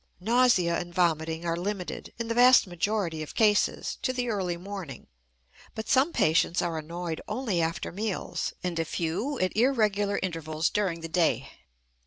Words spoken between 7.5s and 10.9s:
after meals, and a few at irregular intervals